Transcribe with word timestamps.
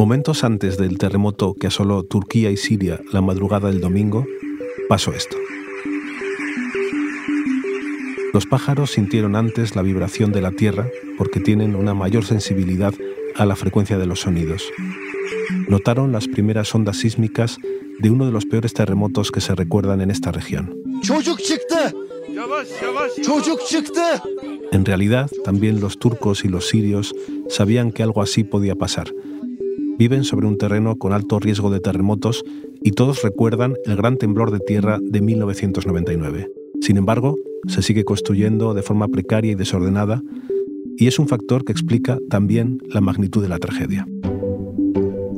Momentos 0.00 0.44
antes 0.44 0.78
del 0.78 0.96
terremoto 0.96 1.52
que 1.52 1.66
asoló 1.66 2.02
Turquía 2.04 2.50
y 2.50 2.56
Siria 2.56 3.02
la 3.12 3.20
madrugada 3.20 3.68
del 3.68 3.82
domingo, 3.82 4.24
pasó 4.88 5.12
esto. 5.12 5.36
Los 8.32 8.46
pájaros 8.46 8.92
sintieron 8.92 9.36
antes 9.36 9.76
la 9.76 9.82
vibración 9.82 10.32
de 10.32 10.40
la 10.40 10.52
tierra 10.52 10.88
porque 11.18 11.38
tienen 11.38 11.76
una 11.76 11.92
mayor 11.92 12.24
sensibilidad 12.24 12.94
a 13.36 13.44
la 13.44 13.56
frecuencia 13.56 13.98
de 13.98 14.06
los 14.06 14.20
sonidos. 14.20 14.64
Notaron 15.68 16.12
las 16.12 16.28
primeras 16.28 16.74
ondas 16.74 16.96
sísmicas 16.96 17.58
de 17.98 18.08
uno 18.08 18.24
de 18.24 18.32
los 18.32 18.46
peores 18.46 18.72
terremotos 18.72 19.30
que 19.30 19.42
se 19.42 19.54
recuerdan 19.54 20.00
en 20.00 20.10
esta 20.10 20.32
región. 20.32 20.82
En 24.72 24.84
realidad, 24.86 25.30
también 25.44 25.78
los 25.78 25.98
turcos 25.98 26.46
y 26.46 26.48
los 26.48 26.68
sirios 26.68 27.14
sabían 27.50 27.92
que 27.92 28.02
algo 28.02 28.22
así 28.22 28.44
podía 28.44 28.76
pasar. 28.76 29.12
Viven 30.00 30.24
sobre 30.24 30.46
un 30.46 30.56
terreno 30.56 30.96
con 30.96 31.12
alto 31.12 31.38
riesgo 31.40 31.68
de 31.68 31.78
terremotos 31.78 32.42
y 32.80 32.92
todos 32.92 33.22
recuerdan 33.22 33.74
el 33.84 33.96
gran 33.96 34.16
temblor 34.16 34.50
de 34.50 34.58
tierra 34.58 34.98
de 34.98 35.20
1999. 35.20 36.50
Sin 36.80 36.96
embargo, 36.96 37.36
se 37.66 37.82
sigue 37.82 38.02
construyendo 38.06 38.72
de 38.72 38.80
forma 38.80 39.08
precaria 39.08 39.52
y 39.52 39.56
desordenada 39.56 40.22
y 40.96 41.06
es 41.06 41.18
un 41.18 41.28
factor 41.28 41.66
que 41.66 41.72
explica 41.72 42.18
también 42.30 42.78
la 42.88 43.02
magnitud 43.02 43.42
de 43.42 43.50
la 43.50 43.58
tragedia. 43.58 44.08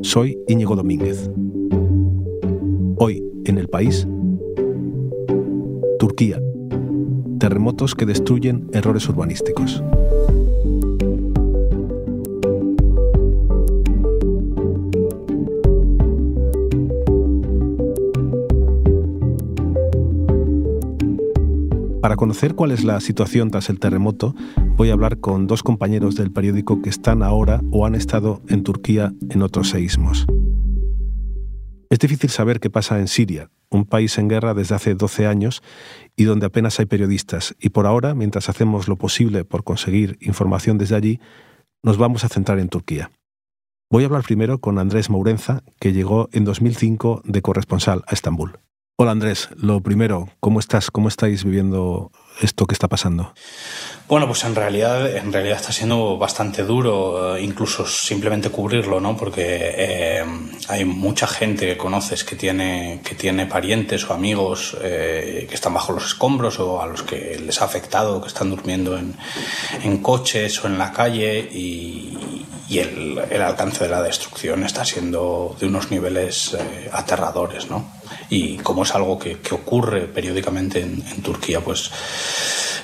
Soy 0.03 0.39
Íñigo 0.47 0.77
Domínguez. 0.77 1.29
Hoy, 2.99 3.21
en 3.47 3.59
el 3.59 3.67
país, 3.67 4.07
Turquía. 5.99 6.41
Terremotos 7.41 7.97
que 7.97 8.07
destruyen 8.07 8.69
errores 8.73 9.09
urbanísticos. 9.09 9.83
Para 22.03 22.17
conocer 22.17 22.57
cuál 22.57 22.73
es 22.73 22.83
la 22.83 23.01
situación 23.01 23.53
tras 23.53 23.71
el 23.71 23.79
terremoto, 23.79 24.35
voy 24.77 24.91
a 24.91 24.93
hablar 24.93 25.21
con 25.21 25.47
dos 25.47 25.63
compañeros 25.63 26.17
del 26.17 26.33
periódico 26.33 26.83
que 26.83 26.91
están 26.91 27.23
ahora 27.23 27.61
o 27.71 27.87
han 27.87 27.95
estado 27.95 28.43
en 28.49 28.65
Turquía 28.65 29.13
en 29.31 29.41
otros 29.41 29.69
seísmos. 29.69 30.27
Es 31.91 32.01
difícil 32.01 32.31
saber 32.31 32.59
qué 32.59 32.71
pasa 32.71 32.99
en 32.99 33.07
Siria, 33.07 33.51
un 33.71 33.85
país 33.85 34.19
en 34.19 34.27
guerra 34.27 34.53
desde 34.53 34.75
hace 34.75 34.97
12 34.97 35.29
años 35.29 35.63
y 36.17 36.25
donde 36.25 36.47
apenas 36.47 36.81
hay 36.81 36.87
periodistas. 36.87 37.55
Y 37.61 37.69
por 37.69 37.87
ahora, 37.87 38.17
mientras 38.17 38.49
hacemos 38.49 38.89
lo 38.89 38.97
posible 38.97 39.45
por 39.45 39.63
conseguir 39.63 40.19
información 40.21 40.79
desde 40.79 40.97
allí, 40.97 41.21
nos 41.85 41.99
vamos 41.99 42.25
a 42.25 42.29
centrar 42.29 42.59
en 42.59 42.69
Turquía. 42.69 43.13
Voy 43.93 44.03
a 44.03 44.07
hablar 44.07 44.25
primero 44.25 44.59
con 44.59 44.81
Andrés 44.81 45.09
Mourenza, 45.09 45.63
que 45.79 45.93
llegó 45.93 46.29
en 46.33 46.45
2005 46.45 47.23
de 47.27 47.43
corresponsal 47.43 48.03
a 48.09 48.15
Estambul. 48.15 48.59
Hola 48.97 49.13
Andrés, 49.13 49.49
lo 49.57 49.81
primero, 49.81 50.29
¿cómo 50.39 50.61
estás? 50.61 50.91
¿Cómo 50.91 51.09
estáis 51.09 51.45
viviendo 51.45 52.11
esto 52.43 52.67
que 52.67 52.75
está 52.75 52.89
pasando? 52.89 53.33
Bueno, 54.13 54.27
pues 54.27 54.45
en 54.45 54.55
realidad, 54.55 55.17
en 55.17 55.33
realidad 55.33 55.57
está 55.57 55.73
siendo 55.73 56.19
bastante 56.19 56.65
duro, 56.65 57.35
eh, 57.35 57.43
incluso 57.43 57.87
simplemente 57.87 58.51
cubrirlo, 58.51 59.01
¿no? 59.01 59.17
Porque 59.17 59.73
eh, 59.75 60.23
hay 60.69 60.85
mucha 60.85 61.27
gente 61.27 61.65
que 61.65 61.79
conoces 61.79 62.23
que 62.23 62.37
tiene, 62.37 63.01
que 63.03 63.15
tiene 63.15 63.47
parientes 63.47 64.05
o 64.05 64.13
amigos 64.13 64.77
eh, 64.83 65.47
que 65.49 65.55
están 65.55 65.73
bajo 65.73 65.95
los 65.95 66.05
escombros 66.05 66.61
o 66.61 66.83
a 66.83 66.87
los 66.87 67.03
que 67.05 67.41
les 67.43 67.63
ha 67.63 67.65
afectado, 67.65 68.21
que 68.21 68.29
están 68.29 68.51
durmiendo 68.51 68.99
en, 68.99 69.17
en 69.83 69.97
coches 70.03 70.63
o 70.63 70.67
en 70.67 70.77
la 70.77 70.93
calle 70.93 71.39
y, 71.51 72.45
el, 72.69 73.19
el, 73.31 73.41
alcance 73.41 73.85
de 73.85 73.91
la 73.91 74.03
destrucción 74.03 74.63
está 74.65 74.85
siendo 74.85 75.57
de 75.59 75.67
unos 75.67 75.91
niveles 75.91 76.55
aterradores, 76.93 77.71
¿no? 77.71 77.91
y 78.29 78.59
como 78.59 78.83
es 78.83 78.95
algo 78.95 79.19
que, 79.19 79.39
que 79.41 79.55
ocurre 79.55 80.03
periódicamente 80.03 80.81
en, 80.81 81.03
en, 81.11 81.23
Turquía, 81.23 81.61
pues 81.61 81.91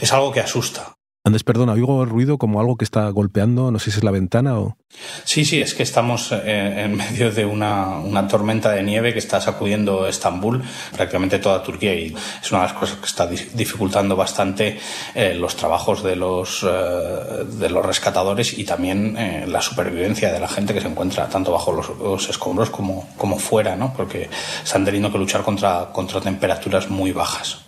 es 0.00 0.12
algo 0.12 0.33
que 0.33 0.41
asusta. 0.41 0.97
Andrés, 1.28 1.44
perdona, 1.44 1.75
oigo 1.75 2.03
el 2.03 2.09
ruido 2.09 2.39
como 2.39 2.59
algo 2.59 2.77
que 2.77 2.84
está 2.84 3.09
golpeando, 3.11 3.71
no 3.71 3.78
sé 3.78 3.91
si 3.91 3.99
es 3.99 4.05
la 4.05 4.11
ventana 4.11 4.59
o... 4.59 4.78
Sí, 5.25 5.44
sí, 5.44 5.61
es 5.61 5.75
que 5.75 5.83
estamos 5.83 6.33
eh, 6.33 6.84
en 6.84 6.97
medio 6.97 7.31
de 7.31 7.44
una, 7.44 8.27
tormenta 8.28 8.71
de 8.71 8.83
nieve 8.83 9.12
que 9.12 9.19
está 9.19 9.39
sacudiendo 9.39 10.09
Estambul, 10.09 10.62
prácticamente 10.97 11.39
toda 11.39 11.62
Turquía, 11.62 11.94
y 11.94 12.15
es 12.43 12.50
una 12.50 12.62
de 12.62 12.69
las 12.69 12.72
cosas 12.72 12.97
que 12.97 13.05
está 13.05 13.27
dificultando 13.27 14.16
bastante 14.16 14.78
eh, 15.15 15.34
los 15.34 15.55
trabajos 15.55 16.03
de 16.03 16.16
los, 16.16 16.65
eh, 16.66 17.45
de 17.47 17.69
los 17.69 17.84
rescatadores 17.84 18.59
y 18.59 18.65
también 18.65 19.15
la 19.53 19.60
supervivencia 19.60 20.33
de 20.33 20.41
la 20.41 20.49
gente 20.49 20.72
que 20.72 20.81
se 20.81 20.89
encuentra 20.89 21.28
tanto 21.28 21.53
bajo 21.53 21.72
los, 21.72 21.91
los, 21.99 22.31
escombros 22.31 22.71
como, 22.71 23.06
como 23.19 23.39
fuera, 23.39 23.77
¿no? 23.77 23.93
porque 23.95 24.31
están 24.65 24.84
teniendo 24.84 25.12
que 25.12 25.19
luchar 25.19 25.43
contra, 25.43 25.91
contra 25.93 26.22
temperaturas 26.22 26.89
muy 26.89 27.12
bajas. 27.12 27.68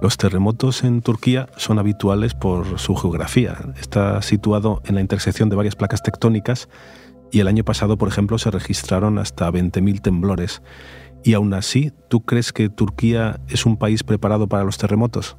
Los 0.00 0.16
terremotos 0.16 0.84
en 0.84 1.02
Turquía 1.02 1.48
son 1.56 1.80
habituales 1.80 2.34
por 2.34 2.78
su 2.78 2.94
geografía. 2.94 3.56
Está 3.80 4.22
situado 4.22 4.80
en 4.86 4.94
la 4.94 5.00
intersección 5.00 5.48
de 5.48 5.56
varias 5.56 5.74
placas 5.74 6.02
tectónicas 6.02 6.68
y 7.32 7.40
el 7.40 7.48
año 7.48 7.64
pasado, 7.64 7.98
por 7.98 8.08
ejemplo, 8.08 8.38
se 8.38 8.50
registraron 8.50 9.18
hasta 9.18 9.50
20.000 9.50 10.00
temblores. 10.00 10.62
Y 11.24 11.34
aún 11.34 11.52
así, 11.52 11.92
¿tú 12.08 12.24
crees 12.24 12.52
que 12.52 12.68
Turquía 12.68 13.40
es 13.48 13.66
un 13.66 13.76
país 13.76 14.04
preparado 14.04 14.46
para 14.46 14.62
los 14.62 14.78
terremotos? 14.78 15.36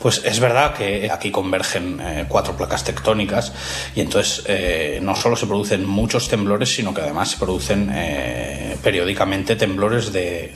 Pues 0.00 0.22
es 0.24 0.38
verdad 0.38 0.72
que 0.72 1.10
aquí 1.10 1.32
convergen 1.32 1.98
eh, 2.00 2.26
cuatro 2.28 2.56
placas 2.56 2.84
tectónicas 2.84 3.52
y 3.96 4.02
entonces 4.02 4.44
eh, 4.46 5.00
no 5.02 5.16
solo 5.16 5.34
se 5.34 5.48
producen 5.48 5.84
muchos 5.84 6.28
temblores, 6.28 6.72
sino 6.72 6.94
que 6.94 7.00
además 7.00 7.32
se 7.32 7.38
producen 7.38 7.90
eh, 7.92 8.76
periódicamente 8.84 9.56
temblores 9.56 10.12
de, 10.12 10.54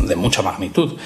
de 0.00 0.16
mucha 0.16 0.40
magnitud. 0.40 0.96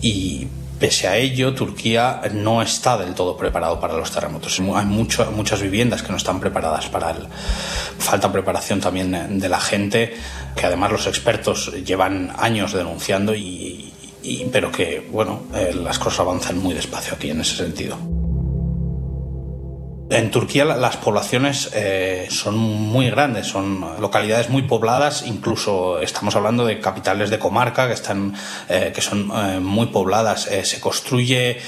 Y 0.00 0.48
Pese 0.82 1.06
a 1.06 1.16
ello, 1.16 1.54
Turquía 1.54 2.20
no 2.32 2.60
está 2.60 2.98
del 2.98 3.14
todo 3.14 3.36
preparado 3.36 3.78
para 3.78 3.96
los 3.96 4.10
terremotos. 4.10 4.58
Hay 4.58 4.84
mucho, 4.84 5.30
muchas 5.30 5.62
viviendas 5.62 6.02
que 6.02 6.10
no 6.10 6.16
están 6.16 6.40
preparadas 6.40 6.88
para 6.88 7.12
él. 7.12 7.28
Falta 7.98 8.32
preparación 8.32 8.80
también 8.80 9.38
de 9.38 9.48
la 9.48 9.60
gente, 9.60 10.12
que 10.56 10.66
además 10.66 10.90
los 10.90 11.06
expertos 11.06 11.72
llevan 11.84 12.32
años 12.36 12.72
denunciando, 12.72 13.32
y 13.32 13.92
pero 14.50 14.72
que, 14.72 15.08
bueno, 15.08 15.44
eh, 15.54 15.72
las 15.72 16.00
cosas 16.00 16.18
avanzan 16.18 16.58
muy 16.58 16.74
despacio 16.74 17.14
aquí 17.14 17.30
en 17.30 17.42
ese 17.42 17.54
sentido. 17.54 18.21
En 20.12 20.30
Turquía 20.30 20.66
las 20.66 20.98
poblaciones 20.98 21.70
eh, 21.72 22.26
son 22.28 22.58
muy 22.58 23.08
grandes, 23.08 23.46
son 23.46 23.80
localidades 23.98 24.50
muy 24.50 24.60
pobladas, 24.60 25.24
incluso 25.26 26.00
estamos 26.02 26.36
hablando 26.36 26.66
de 26.66 26.80
capitales 26.80 27.30
de 27.30 27.38
comarca 27.38 27.86
que, 27.86 27.94
están, 27.94 28.34
eh, 28.68 28.92
que 28.94 29.00
son 29.00 29.30
eh, 29.34 29.58
muy 29.58 29.86
pobladas. 29.86 30.50
Se 30.64 30.80
construye 30.80 31.58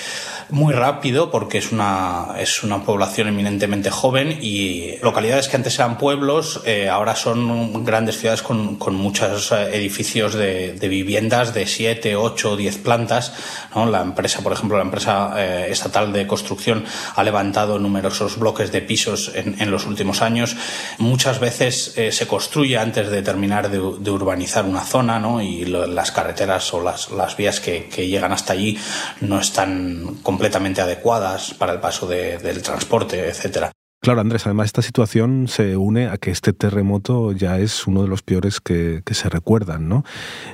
muy 0.51 0.73
rápido 0.73 1.31
porque 1.31 1.59
es 1.59 1.73
una, 1.73 2.35
es 2.39 2.63
una 2.63 2.83
población 2.85 3.29
eminentemente 3.29 3.91
joven 3.91 4.39
y 4.41 4.97
localidades 5.03 5.49
que 5.49 5.57
antes 5.57 5.79
eran 5.79 5.99
pueblos 5.99 6.63
eh, 6.65 6.89
ahora 6.89 7.17
son 7.17 7.85
grandes 7.85 8.19
ciudades 8.19 8.43
con, 8.43 8.77
con 8.77 8.95
muchos 8.95 9.53
edificios 9.53 10.35
de, 10.35 10.73
de, 10.73 10.89
viviendas 10.89 11.55
de 11.55 11.67
7, 11.67 12.17
8, 12.17 12.57
10 12.57 12.79
plantas. 12.79 13.33
¿no? 13.75 13.87
La 13.87 14.03
empresa, 14.03 14.43
por 14.43 14.53
ejemplo, 14.53 14.77
la 14.77 14.85
empresa 14.85 15.35
eh, 15.37 15.67
estatal 15.71 16.13
de 16.13 16.27
construcción 16.27 16.85
ha 17.15 17.23
levantado 17.23 17.79
numerosos 17.79 18.39
bloques 18.39 18.71
de 18.73 18.83
pisos 18.83 19.33
en, 19.35 19.61
en 19.61 19.71
los 19.71 19.87
últimos 19.87 20.23
años. 20.23 20.57
Muchas 20.99 21.41
veces 21.41 21.97
eh, 21.97 22.13
se 22.13 22.27
construye 22.27 22.79
antes 22.79 23.11
de 23.11 23.23
terminar 23.23 23.71
de, 23.71 23.79
de 23.99 24.11
urbanizar 24.11 24.65
una 24.65 24.83
zona 24.83 25.19
¿no? 25.19 25.41
y 25.41 25.65
lo, 25.65 25.87
las 25.87 26.13
carreteras 26.13 26.73
o 26.75 26.83
las, 26.83 27.11
las 27.11 27.37
vías 27.37 27.61
que, 27.61 27.87
que 27.87 28.07
llegan 28.07 28.33
hasta 28.33 28.53
allí 28.53 28.79
no 29.21 29.41
están 29.41 30.19
completamente 30.23 30.34
adecuadas 30.81 31.55
para 31.55 31.73
el 31.73 31.81
paso 31.81 32.07
de, 32.07 32.39
del 32.39 32.63
transporte, 32.63 33.29
etcétera. 33.29 33.74
Claro, 34.05 34.21
Andrés, 34.21 34.45
además 34.45 34.67
esta 34.67 34.83
situación 34.83 35.49
se 35.49 35.79
une 35.79 36.09
a 36.09 36.19
que 36.19 36.31
este 36.31 36.53
terremoto 36.53 37.33
ya 37.33 37.59
es 37.59 37.87
uno 37.87 38.03
de 38.03 38.09
los 38.09 38.21
peores 38.21 38.61
que, 38.61 39.03
se 39.11 39.31
recuerdan, 39.31 39.89
¿no? 39.89 40.05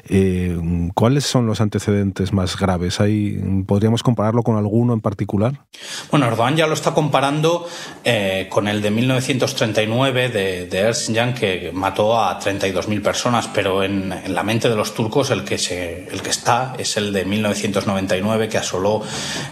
Eh, 0.09 0.57
¿Cuáles 0.95 1.25
son 1.25 1.47
los 1.47 1.61
antecedentes 1.61 2.33
más 2.33 2.57
graves? 2.57 3.01
¿Hay, 3.01 3.65
¿Podríamos 3.67 4.05
compararlo 4.05 4.45
con 4.45 4.57
alguno 4.57 4.93
en 4.93 5.01
particular? 5.01 5.65
Bueno, 6.13 6.27
Erdogan 6.27 6.55
ya 6.55 6.69
lo 6.69 6.75
está 6.75 6.95
comparando 6.95 7.67
eh, 8.05 8.47
con 8.49 8.69
el 8.69 8.83
de 8.83 8.93
1939 8.93 10.29
de, 10.29 10.67
de 10.67 10.79
Erzincan, 10.79 11.35
que 11.35 11.73
mató 11.75 12.23
a 12.23 12.39
32.000 12.39 13.03
personas, 13.03 13.49
pero 13.49 13.83
en, 13.83 14.15
la 14.33 14.45
mente 14.45 14.69
de 14.69 14.77
los 14.77 14.95
turcos 14.95 15.33
el 15.33 15.43
que, 15.43 15.59
se, 15.59 16.07
el 16.09 16.23
que 16.23 16.31
está 16.31 16.75
es 16.79 16.97
el 16.97 17.13
de 17.13 17.25
1999, 17.25 18.49
que 18.49 18.59
asoló 18.59 19.03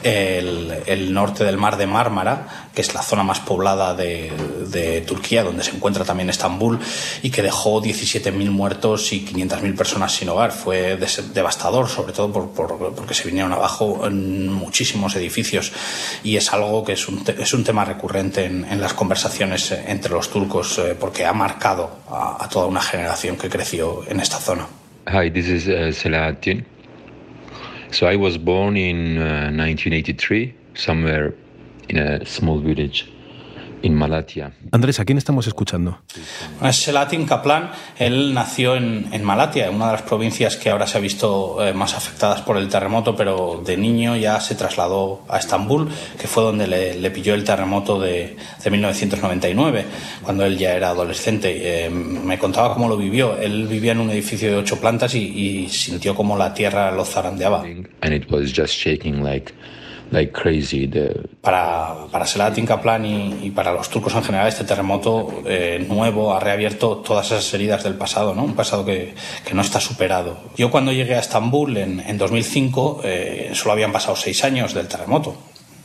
el 0.05 1.13
norte 1.13 1.43
del 1.43 1.57
mar 1.57 1.77
de 1.77 1.89
Mármara, 1.89 2.69
que 2.73 2.83
es 2.83 2.95
la 2.95 3.03
zona 3.03 3.25
más 3.25 3.41
poblada 3.41 3.88
de, 3.95 5.05
Turquía, 5.07 5.43
donde 5.43 5.65
se 5.65 5.75
encuentra 5.75 6.05
también 6.05 6.31
Estambul, 6.31 6.79
y 7.23 7.31
que 7.31 7.43
dejó 7.43 7.83
17.000 7.83 8.51
muertos 8.51 9.13
y 9.13 9.25
500.000 9.25 9.77
personas 9.77 10.13
sin 10.13 10.29
hogar. 10.29 10.53
Fue 10.53 10.99
devastador, 11.33 11.89
sobre 11.89 12.13
todo 12.13 12.33
por, 12.33 12.95
porque 12.95 13.15
se 13.15 13.25
vinieron 13.25 13.53
abajo 13.53 14.09
muchísimos 14.11 15.15
edificios, 15.17 15.73
y 16.23 16.37
es 16.37 16.53
algo 16.53 16.85
que 16.85 16.93
es 16.93 17.09
un, 17.09 17.25
es 17.39 17.55
un 17.55 17.65
tema 17.65 17.85
recurrente 17.85 18.45
en, 18.45 18.81
las 18.81 18.95
conversaciones 18.95 19.73
entre 19.73 20.13
los 20.13 20.31
turcos, 20.31 20.79
eh, 20.79 20.95
porque 20.99 21.25
ha 21.25 21.33
marcado 21.33 21.91
a, 22.09 22.49
toda 22.49 22.67
una 22.67 22.81
generación 22.81 23.37
que 23.37 23.49
creció 23.49 24.05
en 24.09 24.21
esta 24.21 24.39
zona. 24.39 24.67
Hi, 25.07 25.31
this 25.31 25.49
is 25.49 25.67
uh, 25.69 25.91
Selahattin. 25.91 26.65
So 27.91 28.07
I 28.07 28.17
was 28.17 28.37
born 28.37 28.77
in 28.77 29.17
1983, 29.57 30.45
uh, 30.45 30.79
somewhere 30.79 31.35
in 31.89 31.99
a 31.99 32.25
small 32.27 32.61
village 32.61 33.07
in 33.83 33.95
Malatia. 33.95 34.53
Andrés, 34.73 35.01
¿a 35.01 35.05
quién 35.05 35.19
estamos 35.19 35.47
escuchando? 35.47 36.01
Es 36.63 36.77
Selatin 36.77 37.27
Kaplan. 37.27 37.71
Él 37.99 38.35
nació 38.35 38.77
en, 38.77 39.09
en, 39.13 39.25
Malatia, 39.25 39.71
una 39.71 39.87
de 39.87 39.93
las 39.93 40.03
provincias 40.03 40.57
que 40.57 40.71
ahora 40.71 40.87
se 40.87 40.99
ha 40.99 41.01
visto 41.01 41.65
eh, 41.65 41.73
más 41.73 41.95
afectadas 41.95 42.43
por 42.43 42.57
el 42.57 42.69
terremoto, 42.69 43.15
pero 43.17 43.63
de 43.65 43.77
niño 43.77 44.17
ya 44.17 44.41
se 44.41 44.55
trasladó 44.55 45.25
a 45.29 45.39
Estambul, 45.39 45.89
que 46.21 46.27
fue 46.27 46.43
donde 46.43 46.67
le, 46.67 47.11
pilló 47.11 47.35
el 47.35 47.45
terremoto 47.45 48.01
de, 48.01 48.37
de, 48.63 48.71
1999, 48.71 49.85
cuando 50.23 50.45
él 50.45 50.59
ya 50.59 50.75
era 50.75 50.91
adolescente. 50.91 51.87
Eh, 51.87 51.91
me 51.91 52.39
contaba 52.39 52.75
cómo 52.75 52.89
lo 52.89 52.97
vivió. 52.97 53.39
Él 53.39 53.67
vivía 53.67 53.93
en 53.93 54.01
un 54.01 54.11
edificio 54.11 54.51
de 54.51 54.57
ocho 54.57 54.81
plantas 54.81 55.15
y, 55.15 55.19
y 55.21 55.69
sintió 55.69 56.15
como 56.15 56.37
la 56.37 56.53
tierra 56.55 56.91
lo 56.91 57.05
zarandeaba. 57.05 57.63
And 58.01 58.13
it 58.13 58.31
was 58.31 58.53
just 58.53 58.75
shaking 58.75 59.23
like 59.23 59.53
like 60.11 60.33
crazy. 60.33 60.91
Para, 61.41 62.07
para 62.11 62.27
Selahattin 62.27 62.67
Kaplan 62.67 63.05
y, 63.05 63.51
para 63.51 63.73
los 63.73 63.89
turcos 63.89 64.15
en 64.15 64.23
general, 64.23 64.49
este 64.49 64.65
terremoto 64.65 65.43
eh, 65.47 65.85
nuevo 65.89 66.35
ha 66.35 66.41
reabierto 66.41 66.99
todas 66.99 67.27
esas 67.27 67.53
heridas 67.55 67.85
del 67.85 67.95
pasado, 67.95 68.35
¿no? 68.35 68.45
un 68.45 68.55
pasado 68.55 68.85
que, 68.85 69.15
que 69.45 69.55
no 69.55 69.63
está 69.63 69.81
superado. 69.81 70.39
Yo 70.57 70.71
cuando 70.71 70.93
llegué 70.93 71.15
a 71.15 71.21
Estambul 71.21 71.77
en, 71.77 72.01
en 72.01 72.19
2005, 72.19 73.01
eh, 73.05 73.51
solo 73.55 73.73
habían 73.73 73.93
pasado 73.93 74.17
seis 74.17 74.45
años 74.45 74.75
del 74.75 74.89
terremoto 74.89 75.37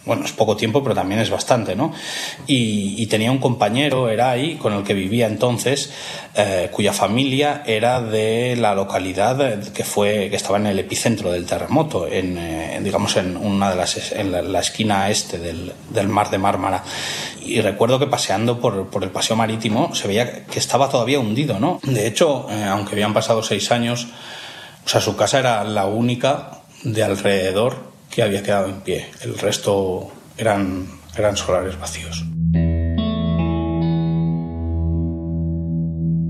bueno, 0.05 0.25
es 0.25 0.33
poco 0.33 0.57
tiempo, 0.57 0.83
pero 0.83 0.93
también 0.93 1.21
es 1.21 1.29
bastante, 1.29 1.75
¿no? 1.75 1.93
Y, 2.45 3.05
tenía 3.07 3.31
un 3.31 3.37
compañero, 3.37 4.09
era 4.09 4.31
ahí, 4.31 4.55
con 4.55 4.73
el 4.73 4.83
que 4.83 4.95
vivía 4.95 5.27
entonces, 5.27 5.91
eh, 6.33 6.69
cuya 6.71 6.91
familia 6.91 7.61
era 7.65 8.01
de 8.01 8.55
la 8.55 8.73
localidad 8.73 9.61
que 9.71 9.83
fue, 9.83 10.29
que 10.31 10.35
estaba 10.35 10.57
en 10.57 10.65
el 10.65 10.79
epicentro 10.79 11.31
del 11.31 11.45
terremoto, 11.45 12.07
en, 12.07 12.37
eh, 12.39 12.79
digamos, 12.81 13.15
en 13.17 13.37
una 13.37 13.69
de 13.69 13.75
las, 13.75 14.11
en 14.13 14.51
la, 14.51 14.59
esquina 14.59 15.11
este 15.11 15.37
del, 15.37 15.73
del, 15.91 16.07
mar 16.07 16.31
de 16.31 16.39
Mármara. 16.39 16.83
Y 17.45 17.61
recuerdo 17.61 17.99
que 17.99 18.07
paseando 18.07 18.59
por, 18.59 18.89
por, 18.89 19.03
el 19.03 19.11
paseo 19.11 19.35
marítimo 19.35 19.93
se 19.93 20.07
veía 20.07 20.45
que 20.45 20.57
estaba 20.57 20.89
todavía 20.89 21.19
hundido, 21.19 21.59
¿no? 21.59 21.79
De 21.83 22.07
hecho, 22.07 22.47
eh, 22.49 22.63
aunque 22.63 22.93
habían 22.93 23.13
pasado 23.13 23.43
seis 23.43 23.71
años, 23.71 24.07
o 24.85 24.89
sea, 24.89 25.01
su 25.01 25.15
casa 25.15 25.37
era 25.37 25.63
la 25.63 25.85
única 25.85 26.61
de 26.83 27.03
alrededor 27.03 27.92
que 28.13 28.23
había 28.23 28.43
quedado 28.43 28.67
en 28.69 28.81
pie. 28.81 29.07
El 29.21 29.37
resto 29.37 30.11
eran, 30.37 30.87
eran 31.17 31.35
solares 31.35 31.79
vacíos. 31.79 32.25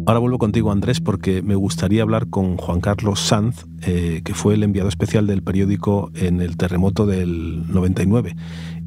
Ahora 0.05 0.19
vuelvo 0.19 0.37
contigo, 0.37 0.71
Andrés, 0.71 0.99
porque 0.99 1.41
me 1.41 1.55
gustaría 1.55 2.03
hablar 2.03 2.27
con 2.27 2.57
Juan 2.57 2.81
Carlos 2.81 3.21
Sanz, 3.21 3.65
eh, 3.81 4.21
que 4.25 4.33
fue 4.33 4.55
el 4.55 4.63
enviado 4.63 4.89
especial 4.89 5.27
del 5.27 5.43
periódico 5.43 6.11
en 6.15 6.41
el 6.41 6.57
terremoto 6.57 7.05
del 7.05 7.71
99 7.71 8.35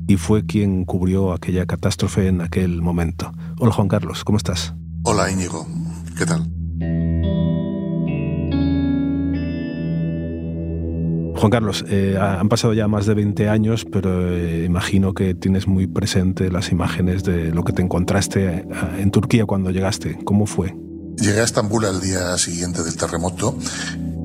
y 0.09 0.17
fue 0.19 0.45
quien 0.45 0.85
cubrió 0.85 1.33
aquella 1.33 1.67
catástrofe 1.67 2.29
en 2.29 2.41
aquel 2.43 2.83
momento. 2.83 3.33
Hola, 3.59 3.73
Juan 3.73 3.89
Carlos, 3.89 4.25
¿cómo 4.25 4.39
estás? 4.39 4.75
Hola, 5.03 5.31
Íñigo, 5.31 5.67
¿qué 6.17 6.27
tal? 6.27 6.56
Juan 11.37 11.51
Carlos, 11.51 11.85
eh, 11.89 12.17
han 12.19 12.49
pasado 12.49 12.73
ya 12.73 12.89
más 12.89 13.07
de 13.07 13.15
20 13.15 13.49
años, 13.49 13.85
pero 13.91 14.35
eh, 14.35 14.65
imagino 14.65 15.13
que 15.13 15.35
tienes 15.35 15.67
muy 15.67 15.87
presente 15.87 16.51
las 16.51 16.73
imágenes 16.73 17.25
de 17.25 17.51
lo 17.51 17.63
que 17.63 17.73
te 17.73 17.83
encontraste 17.83 18.47
eh, 18.47 18.65
en 18.99 19.11
Turquía 19.11 19.45
cuando 19.45 19.71
llegaste. 19.71 20.19
¿Cómo 20.25 20.47
fue? 20.47 20.75
Llegué 21.19 21.41
a 21.41 21.45
Estambul 21.45 21.85
al 21.85 22.01
día 22.01 22.37
siguiente 22.39 22.83
del 22.83 22.97
terremoto 22.97 23.57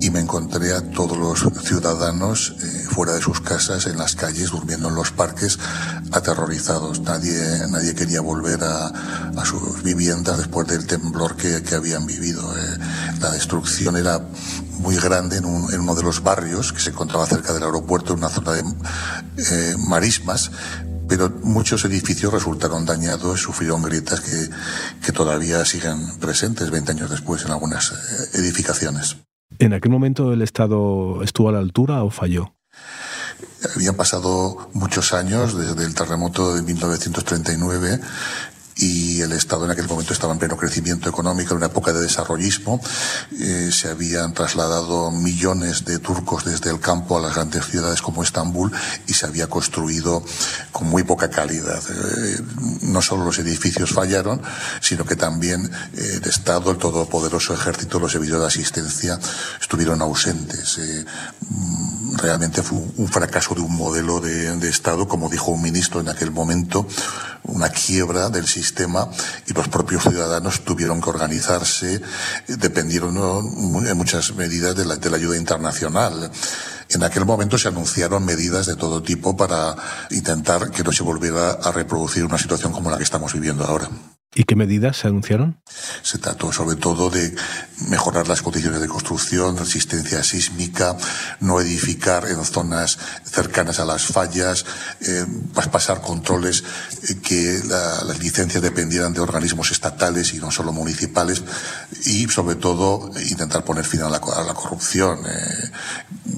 y 0.01 0.09
me 0.09 0.19
encontré 0.19 0.73
a 0.73 0.81
todos 0.81 1.17
los 1.17 1.47
ciudadanos 1.63 2.55
fuera 2.89 3.13
de 3.13 3.21
sus 3.21 3.39
casas, 3.39 3.85
en 3.85 3.97
las 3.97 4.15
calles, 4.15 4.49
durmiendo 4.49 4.89
en 4.89 4.95
los 4.95 5.11
parques, 5.11 5.59
aterrorizados. 6.11 7.01
Nadie, 7.01 7.39
nadie 7.69 7.93
quería 7.93 8.19
volver 8.19 8.63
a, 8.63 8.87
a 8.87 9.45
sus 9.45 9.83
viviendas 9.83 10.39
después 10.39 10.67
del 10.67 10.87
temblor 10.87 11.37
que, 11.37 11.61
que 11.61 11.75
habían 11.75 12.05
vivido. 12.07 12.41
la 13.19 13.31
destrucción 13.31 13.95
era 13.95 14.19
muy 14.79 14.95
grande 14.95 15.37
en, 15.37 15.45
uno 15.45 15.95
de 15.95 16.03
los 16.03 16.23
barrios 16.23 16.73
que 16.73 16.79
se 16.79 16.89
encontraba 16.89 17.25
cerca 17.27 17.53
del 17.53 17.63
aeropuerto, 17.63 18.13
en 18.13 18.19
una 18.19 18.29
zona 18.29 18.53
de 18.53 18.63
eh, 19.37 19.75
marismas, 19.87 20.51
pero 21.07 21.29
muchos 21.43 21.85
edificios 21.85 22.33
resultaron 22.33 22.85
dañados, 22.85 23.41
sufrieron 23.41 23.83
grietas 23.83 24.21
que, 24.21 24.49
que 25.03 25.11
todavía 25.11 25.63
siguen 25.65 26.17
presentes 26.19 26.71
20 26.71 26.91
años 26.91 27.09
después 27.09 27.45
en 27.45 27.51
algunas 27.51 27.91
eh, 27.91 28.39
edificaciones. 28.39 29.17
¿En 29.59 29.73
aquel 29.73 29.91
momento 29.91 30.33
el 30.33 30.41
Estado 30.41 31.23
estuvo 31.23 31.49
a 31.49 31.51
la 31.51 31.59
altura 31.59 32.03
o 32.03 32.09
falló? 32.09 32.55
Habían 33.75 33.95
pasado 33.95 34.69
muchos 34.73 35.13
años 35.13 35.57
desde 35.57 35.85
el 35.85 35.93
terremoto 35.93 36.55
de 36.55 36.63
1939 36.63 37.99
y 38.81 39.21
el 39.21 39.31
Estado 39.31 39.65
en 39.65 39.71
aquel 39.71 39.87
momento 39.87 40.11
estaba 40.11 40.33
en 40.33 40.39
pleno 40.39 40.57
crecimiento 40.57 41.07
económico, 41.07 41.51
en 41.51 41.57
una 41.57 41.67
época 41.67 41.93
de 41.93 42.01
desarrollismo. 42.01 42.81
Eh, 43.39 43.69
se 43.71 43.89
habían 43.89 44.33
trasladado 44.33 45.11
millones 45.11 45.85
de 45.85 45.99
turcos 45.99 46.45
desde 46.45 46.71
el 46.71 46.79
campo 46.79 47.17
a 47.17 47.21
las 47.21 47.35
grandes 47.35 47.65
ciudades 47.67 48.01
como 48.01 48.23
Estambul 48.23 48.71
y 49.07 49.13
se 49.13 49.27
había 49.27 49.47
construido 49.47 50.23
con 50.71 50.87
muy 50.87 51.03
poca 51.03 51.29
calidad. 51.29 51.81
Eh, 51.89 52.41
no 52.81 53.01
solo 53.03 53.23
los 53.23 53.37
edificios 53.37 53.91
fallaron, 53.91 54.41
sino 54.81 55.05
que 55.05 55.15
también 55.15 55.71
eh, 55.95 56.19
el 56.21 56.27
Estado, 56.27 56.71
el 56.71 56.77
todopoderoso 56.77 57.53
ejército, 57.53 57.99
los 57.99 58.11
servicios 58.11 58.41
de 58.41 58.47
asistencia 58.47 59.19
estuvieron 59.61 60.01
ausentes. 60.01 60.79
Realmente 62.17 62.63
fue 62.63 62.79
un 62.97 63.07
fracaso 63.07 63.55
de 63.55 63.61
un 63.61 63.75
modelo 63.75 64.19
de, 64.19 64.69
Estado, 64.69 65.07
como 65.07 65.29
dijo 65.29 65.51
un 65.51 65.61
ministro 65.61 65.99
en 65.99 66.09
aquel 66.09 66.31
momento, 66.31 66.87
una 67.43 67.69
quiebra 67.69 68.29
del 68.29 68.47
sistema 68.47 69.09
y 69.47 69.53
los 69.53 69.67
propios 69.67 70.03
ciudadanos 70.03 70.61
tuvieron 70.63 71.01
que 71.01 71.09
organizarse, 71.09 72.01
dependieron 72.47 73.17
en 73.85 73.97
muchas 73.97 74.33
medidas 74.35 74.75
de 74.75 74.85
la 74.85 75.15
ayuda 75.15 75.37
internacional. 75.37 76.31
En 76.89 77.03
aquel 77.03 77.25
momento 77.25 77.57
se 77.57 77.69
anunciaron 77.69 78.25
medidas 78.25 78.65
de 78.65 78.75
todo 78.75 79.01
tipo 79.01 79.35
para 79.37 79.75
intentar 80.09 80.71
que 80.71 80.83
no 80.83 80.91
se 80.91 81.03
volviera 81.03 81.51
a 81.51 81.71
reproducir 81.71 82.25
una 82.25 82.37
situación 82.37 82.73
como 82.73 82.89
la 82.89 82.97
que 82.97 83.03
estamos 83.03 83.33
viviendo 83.33 83.63
ahora. 83.63 83.89
¿Y 84.33 84.45
qué 84.45 84.55
medidas 84.55 84.95
se 84.95 85.09
anunciaron? 85.09 85.61
Se 86.03 86.17
trató 86.17 86.53
sobre 86.53 86.77
todo 86.77 87.09
de 87.09 87.35
mejorar 87.89 88.29
las 88.29 88.41
condiciones 88.41 88.79
de 88.79 88.87
construcción, 88.87 89.57
resistencia 89.57 90.23
sísmica, 90.23 90.95
no 91.41 91.59
edificar 91.59 92.29
en 92.29 92.45
zonas 92.45 92.97
cercanas 93.25 93.81
a 93.81 93.85
las 93.85 94.05
fallas, 94.05 94.65
eh, 95.01 95.25
pasar 95.69 95.99
controles, 95.99 96.63
eh, 97.09 97.15
que 97.21 97.59
las 97.65 98.19
licencias 98.19 98.63
dependieran 98.63 99.11
de 99.11 99.19
organismos 99.19 99.71
estatales 99.71 100.33
y 100.33 100.37
no 100.37 100.49
solo 100.49 100.71
municipales, 100.71 101.43
y 102.05 102.25
sobre 102.29 102.55
todo 102.55 103.11
intentar 103.29 103.65
poner 103.65 103.83
fin 103.83 104.03
a 104.03 104.09
la, 104.09 104.21
corrupción. 104.21 105.25
Eh, 105.25 105.71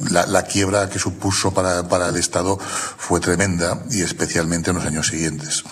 la, 0.09 0.43
quiebra 0.43 0.89
que 0.89 0.97
supuso 0.97 1.53
para, 1.53 1.87
para 1.87 2.09
el 2.09 2.15
Estado 2.15 2.57
fue 2.57 3.19
tremenda 3.19 3.83
y 3.91 4.01
especialmente 4.01 4.71
en 4.71 4.77
los 4.77 4.85
años 4.85 5.09
siguientes. 5.09 5.63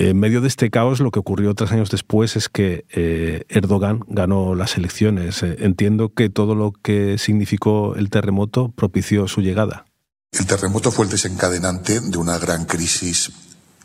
En 0.00 0.18
medio 0.18 0.40
de 0.40 0.48
este 0.48 0.70
caos, 0.70 0.98
lo 1.00 1.10
que 1.10 1.18
ocurrió 1.18 1.52
tres 1.52 1.72
años 1.72 1.90
después 1.90 2.34
es 2.34 2.48
que 2.48 2.86
eh, 2.88 3.44
Erdogan 3.50 4.00
ganó 4.08 4.54
las 4.54 4.78
elecciones. 4.78 5.42
Eh, 5.42 5.56
entiendo 5.58 6.14
que 6.14 6.30
todo 6.30 6.54
lo 6.54 6.72
que 6.72 7.18
significó 7.18 7.94
el 7.96 8.08
terremoto 8.08 8.72
propició 8.74 9.28
su 9.28 9.42
llegada. 9.42 9.84
El 10.32 10.46
terremoto 10.46 10.90
fue 10.90 11.04
el 11.04 11.10
desencadenante 11.10 12.00
de 12.00 12.16
una 12.16 12.38
gran 12.38 12.64
crisis 12.64 13.30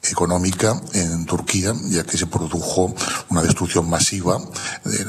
económica 0.09 0.81
en 0.93 1.25
Turquía, 1.25 1.73
ya 1.89 2.05
que 2.05 2.17
se 2.17 2.27
produjo 2.27 2.95
una 3.29 3.41
destrucción 3.41 3.89
masiva 3.89 4.39
de 4.85 5.05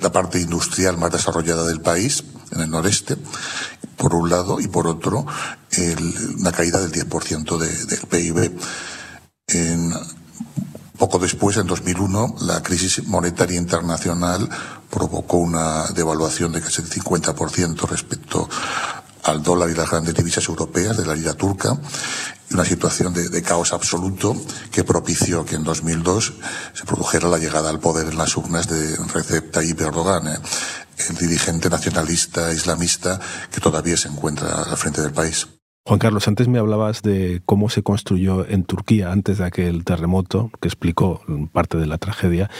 la 0.00 0.12
parte 0.12 0.40
industrial 0.40 0.96
más 0.96 1.10
desarrollada 1.10 1.66
del 1.66 1.80
país, 1.80 2.22
en 2.52 2.60
el 2.60 2.70
noreste, 2.70 3.16
por 3.96 4.14
un 4.14 4.30
lado, 4.30 4.60
y 4.60 4.68
por 4.68 4.86
otro, 4.86 5.26
una 6.38 6.52
caída 6.52 6.80
del 6.80 6.92
10% 6.92 7.58
del 7.58 8.00
PIB. 8.08 8.58
Después, 11.48 11.62
en 11.62 11.68
2001, 11.68 12.34
la 12.42 12.62
crisis 12.62 13.06
monetaria 13.06 13.56
internacional 13.56 14.46
provocó 14.90 15.38
una 15.38 15.86
devaluación 15.94 16.52
de 16.52 16.60
casi 16.60 16.82
el 16.82 16.90
50% 16.90 17.88
respecto 17.88 18.46
al 19.24 19.42
dólar 19.42 19.70
y 19.70 19.74
las 19.74 19.88
grandes 19.88 20.14
divisas 20.14 20.46
europeas 20.46 20.98
de 20.98 21.06
la 21.06 21.14
lira 21.14 21.32
turca 21.32 21.74
y 22.50 22.52
una 22.52 22.66
situación 22.66 23.14
de, 23.14 23.42
caos 23.42 23.72
absoluto 23.72 24.36
que 24.70 24.84
propició 24.84 25.46
que 25.46 25.56
en 25.56 25.64
2002 25.64 26.34
se 26.74 26.84
produjera 26.84 27.28
la 27.28 27.38
llegada 27.38 27.70
al 27.70 27.80
poder 27.80 28.08
en 28.08 28.18
las 28.18 28.36
urnas 28.36 28.68
de 28.68 28.96
Recep 29.14 29.50
Tayyip 29.50 29.80
Erdogan, 29.80 30.28
eh, 30.28 30.38
el 31.08 31.16
dirigente 31.16 31.70
nacionalista 31.70 32.52
islamista 32.52 33.18
que 33.50 33.62
todavía 33.62 33.96
se 33.96 34.08
encuentra 34.08 34.64
al 34.64 34.76
frente 34.76 35.00
del 35.00 35.12
país. 35.12 35.46
Juan 35.88 36.00
Carlos, 36.00 36.28
antes 36.28 36.48
me 36.48 36.58
hablabas 36.58 37.00
de 37.00 37.40
cómo 37.46 37.70
se 37.70 37.82
construyó 37.82 38.46
en 38.46 38.64
Turquía 38.64 39.10
antes 39.10 39.38
de 39.38 39.46
aquel 39.46 39.86
terremoto, 39.86 40.50
que 40.60 40.68
explicó 40.68 41.22
parte 41.50 41.78
de 41.78 41.86
la 41.86 41.96
tragedia, 41.96 42.50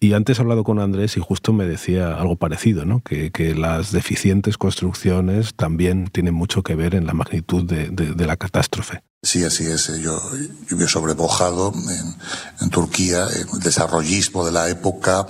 y 0.00 0.12
antes 0.12 0.38
he 0.38 0.42
hablado 0.42 0.64
con 0.64 0.78
Andrés 0.78 1.16
y 1.16 1.20
justo 1.20 1.54
me 1.54 1.64
decía 1.64 2.14
algo 2.14 2.36
parecido, 2.36 2.84
¿no? 2.84 3.00
que, 3.02 3.54
las 3.54 3.90
deficientes 3.90 4.58
construcciones 4.58 5.54
también 5.54 6.10
tienen 6.12 6.34
mucho 6.34 6.62
que 6.62 6.74
ver 6.74 6.94
en 6.94 7.06
la 7.06 7.14
magnitud 7.14 7.64
de, 7.64 8.26
la 8.26 8.36
catástrofe. 8.36 9.02
Sí, 9.22 9.42
así 9.44 9.64
es. 9.64 9.86
Yo, 10.02 10.20
yo 10.68 10.76
en, 10.76 12.14
en, 12.60 12.68
Turquía, 12.68 13.26
el 13.28 13.60
desarrollismo 13.60 14.44
de 14.44 14.52
la 14.52 14.68
época, 14.68 15.26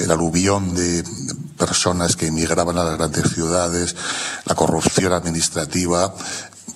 el 0.00 0.10
aluvión 0.10 0.74
de 0.74 1.04
personas 1.56 2.16
que 2.16 2.26
emigraban 2.26 2.76
a 2.78 2.82
las 2.82 2.98
grandes 2.98 3.30
ciudades, 3.30 3.94
la 4.44 4.56
corrupción 4.56 5.12
administrativa, 5.12 6.12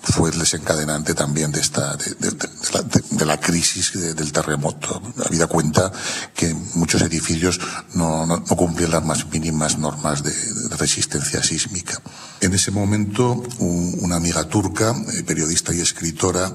fue 0.02 0.30
el 0.30 0.38
desencadenante 0.38 1.14
también 1.14 1.52
de 1.52 1.60
esta 1.60 1.96
de, 1.96 3.26
la, 3.26 3.38
crisis 3.38 3.92
del 3.92 4.32
terremoto. 4.32 5.00
Habida 5.26 5.46
cuenta 5.46 5.92
que 6.34 6.54
muchos 6.74 7.02
edificios 7.02 7.60
no, 7.94 8.26
no, 8.26 8.44
cumplían 8.44 8.90
las 8.90 9.04
más 9.04 9.26
mínimas 9.30 9.78
normas 9.78 10.22
de, 10.22 10.32
resistencia 10.76 11.42
sísmica. 11.42 12.00
En 12.40 12.54
ese 12.54 12.70
momento, 12.70 13.42
una 13.58 14.16
amiga 14.16 14.44
turca, 14.44 14.94
eh, 15.18 15.22
periodista 15.24 15.74
y 15.74 15.80
escritora, 15.80 16.52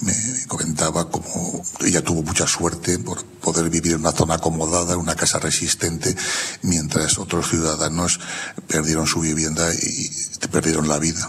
me 0.00 0.14
comentaba 0.46 1.10
cómo 1.10 1.62
ella 1.84 2.02
tuvo 2.02 2.22
mucha 2.22 2.46
suerte 2.46 2.98
por 2.98 3.24
poder 3.24 3.68
vivir 3.68 3.92
en 3.92 4.00
una 4.00 4.12
zona 4.12 4.34
acomodada, 4.34 4.94
en 4.94 5.00
una 5.00 5.14
casa 5.14 5.38
resistente, 5.38 6.16
mientras 6.62 7.18
otros 7.18 7.50
ciudadanos 7.50 8.20
perdieron 8.66 9.06
su 9.06 9.20
vivienda 9.20 9.72
y 9.74 10.10
perdieron 10.50 10.88
la 10.88 10.98
vida. 10.98 11.28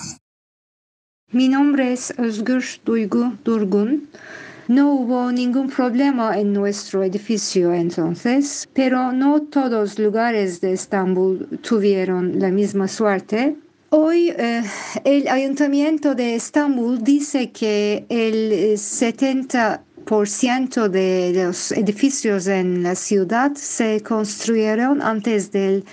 Mi 1.33 1.49
nombre 1.49 1.91
es 1.91 2.13
Özgür 2.17 2.63
Duygu 2.85 3.33
Durgun. 3.43 4.07
No 4.69 4.93
hubo 4.93 5.29
ningún 5.29 5.69
problema 5.69 6.39
en 6.39 6.53
nuestro 6.53 7.03
edificio 7.03 7.73
entonces, 7.73 8.69
pero 8.73 9.11
no 9.11 9.41
todos 9.41 9.71
los 9.71 9.99
lugares 9.99 10.61
de 10.61 10.71
Estambul 10.71 11.59
tuvieron 11.61 12.39
la 12.39 12.49
misma 12.49 12.87
suerte. 12.87 13.57
Hoy 13.89 14.33
eh, 14.37 14.63
el 15.03 15.27
ayuntamiento 15.27 16.15
de 16.15 16.35
Estambul 16.35 17.03
dice 17.03 17.51
que 17.51 18.05
el 18.07 18.77
70% 18.77 20.87
de 20.87 21.33
los 21.35 21.73
edificios 21.73 22.47
en 22.47 22.83
la 22.83 22.95
ciudad 22.95 23.51
se 23.55 23.99
construyeron 23.99 25.01
antes 25.01 25.51
del 25.51 25.83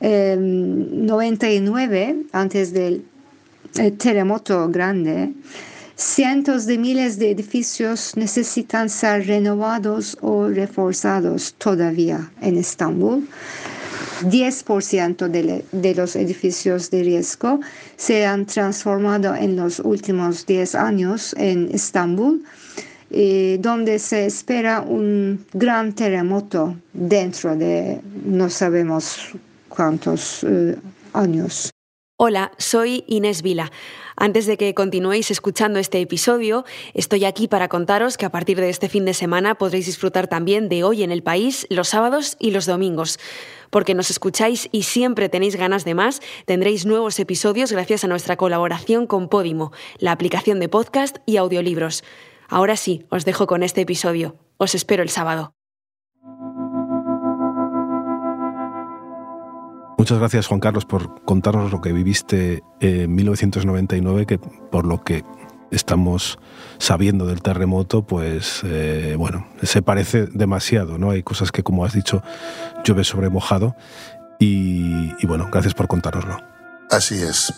99, 0.00 2.02
eh, 2.02 2.22
antes 2.30 2.72
del 2.72 3.04
terremoto 3.98 4.68
grande, 4.68 5.32
cientos 5.96 6.66
de 6.66 6.78
miles 6.78 7.18
de 7.18 7.30
edificios 7.30 8.16
necesitan 8.16 8.88
ser 8.88 9.26
renovados 9.26 10.16
o 10.20 10.48
reforzados 10.48 11.54
todavía 11.58 12.30
en 12.40 12.58
Estambul. 12.58 13.28
10% 14.22 15.28
de, 15.28 15.64
de, 15.72 15.94
los 15.94 16.16
edificios 16.16 16.90
de 16.90 17.02
riesgo 17.02 17.60
se 17.96 18.24
han 18.24 18.46
transformado 18.46 19.34
en 19.34 19.56
los 19.56 19.78
últimos 19.80 20.46
10 20.46 20.74
años 20.74 21.34
en 21.36 21.68
Estambul, 21.72 22.42
eh, 23.10 23.58
donde 23.60 23.98
se 23.98 24.26
espera 24.26 24.80
un 24.80 25.44
gran 25.52 25.92
terremoto 25.92 26.76
dentro 26.92 27.56
de 27.56 28.00
no 28.24 28.48
sabemos 28.48 29.32
cuántos 29.68 30.44
eh, 30.44 30.76
años. 31.12 31.75
Hola, 32.18 32.52
soy 32.56 33.04
Inés 33.08 33.42
Vila. 33.42 33.70
Antes 34.16 34.46
de 34.46 34.56
que 34.56 34.72
continuéis 34.72 35.30
escuchando 35.30 35.78
este 35.78 36.00
episodio, 36.00 36.64
estoy 36.94 37.26
aquí 37.26 37.46
para 37.46 37.68
contaros 37.68 38.16
que 38.16 38.24
a 38.24 38.30
partir 38.30 38.58
de 38.58 38.70
este 38.70 38.88
fin 38.88 39.04
de 39.04 39.12
semana 39.12 39.56
podréis 39.56 39.84
disfrutar 39.84 40.26
también 40.26 40.70
de 40.70 40.82
Hoy 40.82 41.02
en 41.02 41.12
el 41.12 41.22
País 41.22 41.66
los 41.68 41.88
sábados 41.88 42.38
y 42.38 42.52
los 42.52 42.64
domingos. 42.64 43.18
Porque 43.68 43.92
nos 43.92 44.08
escucháis 44.08 44.70
y 44.72 44.84
siempre 44.84 45.28
tenéis 45.28 45.56
ganas 45.56 45.84
de 45.84 45.92
más, 45.92 46.22
tendréis 46.46 46.86
nuevos 46.86 47.20
episodios 47.20 47.70
gracias 47.70 48.02
a 48.02 48.08
nuestra 48.08 48.38
colaboración 48.38 49.06
con 49.06 49.28
Podimo, 49.28 49.72
la 49.98 50.12
aplicación 50.12 50.58
de 50.58 50.70
podcast 50.70 51.18
y 51.26 51.36
audiolibros. 51.36 52.02
Ahora 52.48 52.76
sí, 52.76 53.04
os 53.10 53.26
dejo 53.26 53.46
con 53.46 53.62
este 53.62 53.82
episodio. 53.82 54.36
Os 54.56 54.74
espero 54.74 55.02
el 55.02 55.10
sábado. 55.10 55.55
Muchas 59.98 60.18
gracias 60.18 60.46
Juan 60.46 60.60
Carlos 60.60 60.84
por 60.84 61.24
contarnos 61.24 61.72
lo 61.72 61.80
que 61.80 61.92
viviste 61.92 62.62
en 62.80 63.14
1999, 63.14 64.26
que 64.26 64.38
por 64.38 64.86
lo 64.86 65.02
que 65.02 65.24
estamos 65.70 66.38
sabiendo 66.78 67.26
del 67.26 67.42
terremoto, 67.42 68.02
pues 68.02 68.60
eh, 68.64 69.14
bueno, 69.18 69.48
se 69.62 69.82
parece 69.82 70.26
demasiado, 70.26 70.98
¿no? 70.98 71.10
Hay 71.10 71.22
cosas 71.22 71.50
que, 71.50 71.62
como 71.62 71.84
has 71.84 71.94
dicho, 71.94 72.22
llueve 72.84 73.04
sobre 73.04 73.30
mojado. 73.30 73.74
Y, 74.38 75.26
bueno, 75.26 75.48
gracias 75.50 75.72
por 75.72 75.88
contárnoslo. 75.88 76.36
Así 76.90 77.22
es. 77.22 77.54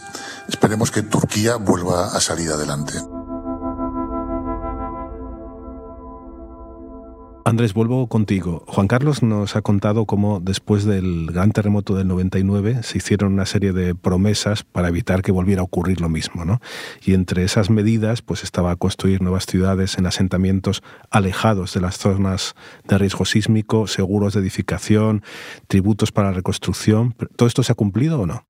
Esperemos 0.48 0.92
que 0.92 1.02
Turquía 1.02 1.56
vuelva 1.56 2.06
a 2.06 2.20
salir 2.20 2.50
adelante. 2.50 2.94
Andrés, 7.48 7.72
vuelvo 7.72 8.08
contigo. 8.08 8.62
Juan 8.66 8.88
Carlos 8.88 9.22
nos 9.22 9.56
ha 9.56 9.62
contado 9.62 10.04
cómo 10.04 10.38
después 10.38 10.84
del 10.84 11.28
gran 11.32 11.50
terremoto 11.52 11.94
del 11.94 12.06
99 12.06 12.82
se 12.82 12.98
hicieron 12.98 13.32
una 13.32 13.46
serie 13.46 13.72
de 13.72 13.94
promesas 13.94 14.64
para 14.64 14.88
evitar 14.88 15.22
que 15.22 15.32
volviera 15.32 15.62
a 15.62 15.64
ocurrir 15.64 16.02
lo 16.02 16.10
mismo, 16.10 16.44
¿no? 16.44 16.60
Y 17.02 17.14
entre 17.14 17.44
esas 17.44 17.70
medidas, 17.70 18.20
pues 18.20 18.44
estaba 18.44 18.76
construir 18.76 19.22
nuevas 19.22 19.46
ciudades 19.46 19.96
en 19.96 20.06
asentamientos 20.06 20.82
alejados 21.08 21.72
de 21.72 21.80
las 21.80 21.96
zonas 21.96 22.54
de 22.86 22.98
riesgo 22.98 23.24
sísmico, 23.24 23.86
seguros 23.86 24.34
de 24.34 24.40
edificación, 24.40 25.22
tributos 25.68 26.12
para 26.12 26.28
la 26.28 26.34
reconstrucción. 26.34 27.14
¿Todo 27.36 27.48
esto 27.48 27.62
se 27.62 27.72
ha 27.72 27.76
cumplido 27.76 28.20
o 28.20 28.26
no? 28.26 28.46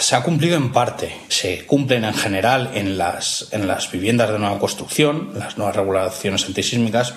Se 0.00 0.16
ha 0.16 0.22
cumplido 0.22 0.58
en 0.58 0.70
parte. 0.70 1.16
Se 1.28 1.64
cumplen 1.64 2.04
en 2.04 2.12
general 2.12 2.72
en 2.74 2.98
las, 2.98 3.48
en 3.52 3.66
las 3.66 3.90
viviendas 3.90 4.30
de 4.30 4.38
nueva 4.38 4.58
construcción, 4.58 5.30
las 5.34 5.56
nuevas 5.56 5.76
regulaciones 5.76 6.44
antisísmicas, 6.44 7.14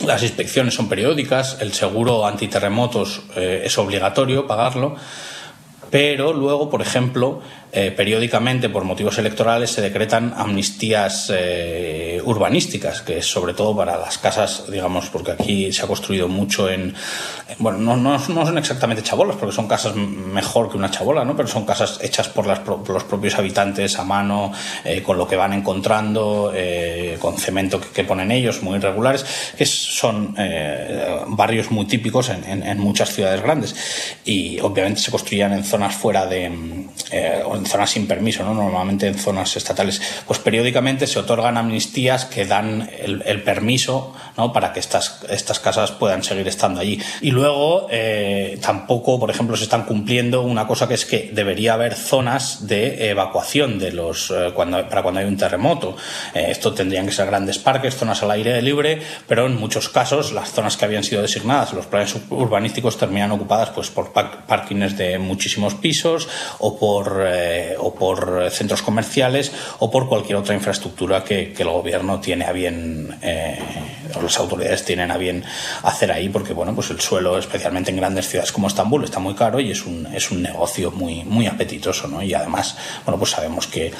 las 0.00 0.22
inspecciones 0.22 0.74
son 0.74 0.88
periódicas, 0.88 1.58
el 1.60 1.72
seguro 1.72 2.26
antiterremotos 2.26 3.22
eh, 3.36 3.62
es 3.64 3.76
obligatorio 3.78 4.46
pagarlo, 4.46 4.96
pero 5.92 6.32
luego, 6.32 6.70
por 6.70 6.80
ejemplo, 6.80 7.42
eh, 7.74 7.90
periódicamente 7.90 8.68
por 8.68 8.84
motivos 8.84 9.16
electorales 9.16 9.70
se 9.70 9.80
decretan 9.80 10.34
amnistías 10.36 11.32
eh, 11.34 12.20
urbanísticas, 12.22 13.00
que 13.00 13.16
es 13.16 13.26
sobre 13.26 13.54
todo 13.54 13.74
para 13.74 13.96
las 13.96 14.18
casas, 14.18 14.64
digamos, 14.70 15.08
porque 15.08 15.32
aquí 15.32 15.72
se 15.72 15.82
ha 15.82 15.86
construido 15.86 16.28
mucho 16.28 16.68
en. 16.68 16.94
Bueno, 17.58 17.78
no, 17.78 17.96
no, 17.96 18.18
son 18.18 18.58
exactamente 18.58 19.02
chabolas, 19.02 19.36
porque 19.36 19.54
son 19.54 19.68
casas 19.68 19.94
mejor 19.96 20.70
que 20.70 20.76
una 20.76 20.90
chabola, 20.90 21.24
¿no? 21.24 21.34
pero 21.34 21.48
son 21.48 21.64
casas 21.64 21.98
hechas 22.02 22.28
por, 22.28 22.46
los 22.46 23.04
propios 23.04 23.38
habitantes 23.38 23.98
a 23.98 24.04
mano, 24.04 24.52
eh, 24.84 25.02
con 25.02 25.16
lo 25.16 25.26
que 25.26 25.36
van 25.36 25.54
encontrando, 25.54 26.52
con 27.20 27.38
cemento 27.38 27.80
que, 27.80 28.04
ponen 28.04 28.30
ellos, 28.32 28.62
muy 28.62 28.76
irregulares, 28.76 29.24
que 29.56 29.64
son 29.66 30.34
barrios 31.28 31.70
muy 31.70 31.86
típicos 31.86 32.28
en, 32.30 32.78
muchas 32.78 33.14
ciudades 33.14 33.42
grandes. 33.42 33.74
Y 34.24 34.60
obviamente 34.60 35.00
se 35.00 35.10
construían 35.10 35.52
en 35.52 35.64
zonas 35.64 35.81
fuera 35.90 36.26
de 36.26 36.50
en 37.12 37.66
zonas 37.66 37.90
sin 37.90 38.06
permiso, 38.06 38.42
¿no? 38.42 38.54
normalmente 38.54 39.06
en 39.06 39.18
zonas 39.18 39.56
estatales, 39.56 40.00
pues 40.26 40.38
periódicamente 40.38 41.06
se 41.06 41.18
otorgan 41.18 41.56
amnistías 41.56 42.24
que 42.24 42.46
dan 42.46 42.88
el, 42.98 43.42
permiso 43.42 44.14
¿no? 44.36 44.52
para 44.52 44.72
que 44.72 44.80
estas, 44.80 45.20
estas 45.28 45.58
casas 45.58 45.92
puedan 45.92 46.22
seguir 46.22 46.48
estando 46.48 46.80
allí. 46.80 47.00
Y 47.20 47.30
luego 47.30 47.88
eh, 47.90 48.58
tampoco, 48.62 49.18
por 49.18 49.30
ejemplo, 49.30 49.56
se 49.56 49.64
están 49.64 49.84
cumpliendo 49.84 50.42
una 50.42 50.66
cosa 50.66 50.88
que 50.88 50.94
es 50.94 51.04
que 51.04 51.30
debería 51.32 51.74
haber 51.74 51.94
zonas 51.94 52.66
de 52.66 53.10
evacuación 53.10 53.78
de 53.78 53.92
los, 53.92 54.30
eh, 54.30 54.52
cuando, 54.54 54.88
para 54.88 55.02
cuando 55.02 55.20
hay 55.20 55.26
un 55.26 55.36
terremoto. 55.36 55.96
Eh, 56.34 56.46
esto 56.48 56.72
tendrían 56.72 57.06
que 57.06 57.12
ser 57.12 57.26
grandes 57.26 57.58
parques, 57.58 57.96
zonas 57.96 58.22
al 58.22 58.30
aire 58.30 58.60
libre, 58.62 59.02
pero 59.26 59.46
en 59.46 59.56
muchos 59.56 59.88
casos 59.88 60.32
las 60.32 60.52
zonas 60.52 60.76
que 60.76 60.84
habían 60.84 61.04
sido 61.04 61.22
designadas, 61.22 61.72
los 61.72 61.86
planes 61.86 62.14
urbanísticos 62.30 62.96
terminan 62.96 63.32
ocupadas 63.32 63.70
pues, 63.70 63.90
por 63.90 64.12
parkings 64.12 64.96
de 64.96 65.18
muchísimos 65.18 65.71
pisos 65.74 66.28
o 66.58 66.78
por, 66.78 67.22
eh, 67.26 67.74
o 67.78 67.94
por 67.94 68.50
centros 68.50 68.82
comerciales 68.82 69.52
o 69.78 69.90
por 69.90 70.08
cualquier 70.08 70.36
otra 70.36 70.54
infraestructura 70.54 71.24
que, 71.24 71.54
el 71.62 71.68
gobierno 71.68 72.18
tiene 72.18 72.44
a 72.44 72.50
bien 72.50 73.18
eh, 73.22 73.56
o 74.16 74.22
las 74.22 74.36
autoridades 74.38 74.84
tienen 74.84 75.12
a 75.12 75.16
bien 75.16 75.44
hacer 75.84 76.10
ahí 76.10 76.28
porque 76.28 76.52
bueno 76.52 76.74
pues 76.74 76.90
el 76.90 77.00
suelo 77.00 77.38
especialmente 77.38 77.92
en 77.92 77.98
grandes 77.98 78.28
ciudades 78.28 78.50
como 78.50 78.66
Estambul 78.66 79.04
está 79.04 79.20
muy 79.20 79.34
caro 79.34 79.60
y 79.60 79.70
es 79.70 79.86
un, 79.86 80.06
es 80.12 80.32
un 80.32 80.42
negocio 80.42 80.90
muy, 80.90 81.22
muy 81.22 81.46
apetitoso 81.46 82.08
¿no? 82.08 82.20
y 82.20 82.34
además 82.34 82.76
bueno 83.04 83.16
pues 83.16 83.30
sabemos 83.30 83.68
que, 83.68 83.92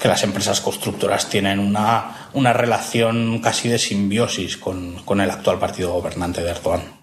que 0.00 0.08
las 0.08 0.22
empresas 0.22 0.60
constructoras 0.60 1.28
tienen 1.28 1.58
una, 1.58 2.28
una 2.34 2.52
relación 2.52 3.40
casi 3.40 3.68
de 3.68 3.78
simbiosis 3.78 4.56
con, 4.56 4.94
con 5.04 5.20
el 5.20 5.30
actual 5.30 5.58
partido 5.58 5.92
gobernante 5.92 6.42
de 6.42 6.50
Erdogan. 6.50 6.99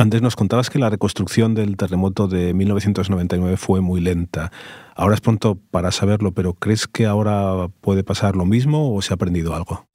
Antes 0.00 0.22
nos 0.22 0.36
contabas 0.36 0.70
que 0.70 0.78
la 0.78 0.90
reconstrucción 0.90 1.56
del 1.56 1.76
terremoto 1.76 2.28
de 2.28 2.54
1999 2.54 3.56
fue 3.56 3.80
muy 3.80 4.00
lenta. 4.00 4.52
Ahora 4.94 5.16
es 5.16 5.20
pronto 5.20 5.58
para 5.72 5.90
saberlo, 5.90 6.30
pero 6.30 6.54
¿crees 6.54 6.86
que 6.86 7.04
ahora 7.04 7.66
puede 7.80 8.04
pasar 8.04 8.36
lo 8.36 8.44
mismo 8.44 8.94
o 8.94 9.02
se 9.02 9.12
ha 9.12 9.16
aprendido 9.16 9.56
algo? 9.56 9.88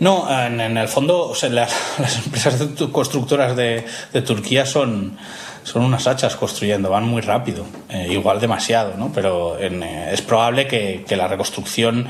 No, 0.00 0.28
en, 0.30 0.60
el 0.60 0.86
fondo 0.86 1.32
las, 1.50 2.26
empresas 2.26 2.62
constructoras 2.92 3.56
de, 3.56 3.86
Turquía 4.20 4.66
son, 4.66 5.16
son 5.64 5.84
unas 5.84 6.06
hachas 6.06 6.36
construyendo, 6.36 6.90
van 6.90 7.04
muy 7.04 7.22
rápido, 7.22 7.64
eh, 7.88 8.08
igual 8.10 8.40
demasiado, 8.40 8.94
¿no? 8.96 9.12
pero 9.12 9.56
eh, 9.58 10.10
es 10.12 10.22
probable 10.22 10.66
que, 10.66 11.04
la 11.12 11.28
reconstrucción 11.28 12.08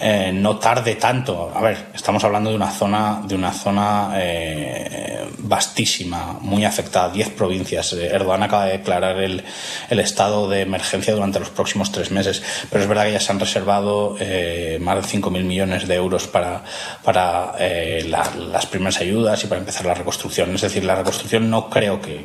eh, 0.00 0.30
no 0.32 0.58
tarde 0.58 0.94
tanto. 0.94 1.50
A 1.52 1.60
ver, 1.60 1.86
estamos 1.92 2.22
hablando 2.22 2.50
de 2.50 2.56
una 2.56 2.70
zona, 2.70 3.20
de 3.26 3.34
una 3.34 3.52
zona 3.52 4.12
eh, 4.14 5.26
vastísima, 5.38 6.38
muy 6.40 6.64
afectada, 6.64 7.10
10 7.10 7.30
provincias. 7.30 7.92
Erdogan 7.94 8.44
acaba 8.44 8.66
de 8.66 8.78
declarar 8.78 9.18
el, 9.18 9.42
el, 9.90 9.98
estado 9.98 10.48
de 10.48 10.60
emergencia 10.60 11.12
durante 11.14 11.40
los 11.40 11.50
próximos 11.50 11.90
tres 11.90 12.12
meses, 12.12 12.42
pero 12.70 12.82
es 12.82 12.88
verdad 12.88 13.06
que 13.06 13.12
ya 13.12 13.20
se 13.20 13.32
han 13.32 13.40
reservado 13.40 14.10
más 14.12 14.18
de 14.20 15.18
5.000 15.18 15.30
millones 15.42 15.88
de 15.88 15.94
euros 15.96 16.28
para, 16.28 16.62
para 17.02 17.54
las 17.58 18.66
primeras 18.66 19.00
ayudas 19.00 19.42
y 19.42 19.48
para 19.48 19.60
empezar 19.60 19.84
la 19.84 19.94
reconstrucción. 19.94 20.54
Es 20.54 20.60
decir, 20.60 20.84
la 20.84 20.94
reconstrucción 20.94 21.50
no 21.50 21.68
creo 21.68 22.00
que, 22.00 22.24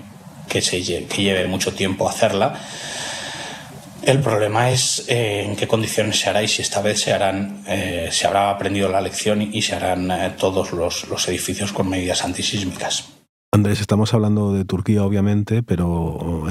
que, 0.49 0.61
se, 0.61 0.81
que 1.05 1.23
lleve 1.23 1.47
mucho 1.47 1.73
tiempo 1.73 2.09
hacerla. 2.09 2.59
El 4.01 4.21
problema 4.21 4.71
es 4.71 5.05
eh, 5.07 5.43
en 5.45 5.55
qué 5.55 5.67
condiciones 5.67 6.19
se 6.19 6.29
hará 6.29 6.41
y 6.41 6.47
si 6.47 6.61
esta 6.61 6.81
vez 6.81 7.01
se 7.01 7.13
harán, 7.13 7.63
eh, 7.67 8.09
se 8.11 8.27
habrá 8.27 8.49
aprendido 8.49 8.89
la 8.89 9.01
lección 9.01 9.41
y 9.41 9.61
se 9.61 9.75
harán 9.75 10.09
eh, 10.09 10.33
todos 10.37 10.71
los, 10.71 11.07
los, 11.09 11.27
edificios 11.27 11.73
con 11.73 11.89
medidas 11.89 12.23
antisísmicas. 12.23 13.09
Andrés, 13.51 13.81
estamos 13.81 14.13
hablando 14.13 14.53
de 14.53 14.63
Turquía, 14.63 15.03
obviamente, 15.03 15.63
pero 15.63 16.45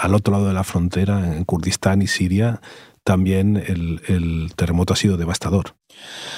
al 0.00 0.14
otro 0.14 0.32
lado 0.32 0.48
de 0.48 0.54
la 0.54 0.64
frontera, 0.64 1.36
en 1.36 1.44
Kurdistán 1.44 2.00
y 2.00 2.06
Siria, 2.06 2.60
también 3.04 3.56
el, 3.56 4.00
el 4.08 4.52
terremoto 4.56 4.94
ha 4.94 4.96
sido 4.96 5.16
devastador. 5.16 5.76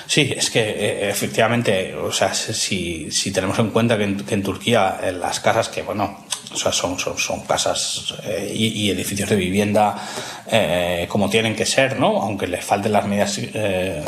Sí, 0.07 0.33
es 0.37 0.51
que 0.51 1.09
efectivamente, 1.09 1.95
o 1.95 2.13
sea, 2.13 2.35
si, 2.35 3.11
si 3.11 3.33
tenemos 3.33 3.59
en 3.59 3.71
cuenta 3.71 3.97
que 3.97 4.05
en, 4.05 4.17
que 4.19 4.35
en 4.35 4.43
Turquía 4.43 5.01
las 5.13 5.41
casas 5.41 5.69
que, 5.69 5.83
bueno, 5.83 6.27
o 6.53 6.57
sea, 6.57 6.73
son, 6.73 6.99
son, 6.99 7.19
son 7.19 7.41
casas 7.41 8.15
eh, 8.25 8.53
y, 8.55 8.89
edificios 8.91 9.29
de 9.29 9.37
vivienda 9.37 9.97
eh, 10.51 11.07
como 11.09 11.29
tienen 11.29 11.57
que 11.57 11.67
ser, 11.67 11.99
¿no? 11.99 12.23
Aunque 12.23 12.47
les 12.47 12.65
falten 12.65 12.93
las 12.93 13.07
medidas, 13.07 13.39
eh, 13.39 14.03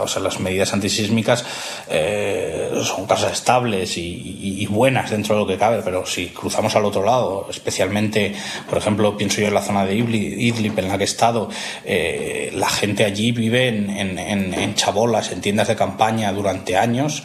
o 0.00 0.08
sea, 0.08 0.22
las 0.22 0.38
medidas 0.40 0.72
antisísmicas, 0.72 1.44
son 2.84 3.06
casas 3.06 3.32
estables 3.32 3.96
y, 3.96 4.66
buenas 4.70 5.10
dentro 5.10 5.34
de 5.34 5.40
lo 5.42 5.46
que 5.46 5.58
cabe, 5.58 5.82
pero 5.84 6.06
si 6.06 6.28
cruzamos 6.28 6.74
al 6.76 6.84
otro 6.86 7.04
lado, 7.04 7.46
especialmente, 7.50 8.34
por 8.68 8.78
ejemplo, 8.78 9.16
pienso 9.16 9.40
yo 9.40 9.48
en 9.48 9.54
la 9.54 9.60
zona 9.60 9.84
de 9.84 9.96
Idlib, 9.96 10.78
en 10.78 10.88
la 10.88 10.96
que 10.96 11.04
he 11.04 11.06
estado, 11.06 11.50
la 11.84 12.68
gente 12.70 13.04
allí 13.04 13.32
vive 13.32 13.68
en, 13.68 14.18
en, 14.18 14.74
chabolas, 14.74 15.30
en 15.30 15.42
tiendas 15.42 15.68
de 15.68 15.76
campaña 15.76 16.32
durante 16.32 16.76
años, 16.76 17.22